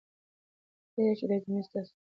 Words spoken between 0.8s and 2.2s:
هیله ده چې دا جملې ستاسو خوښې شوې وي.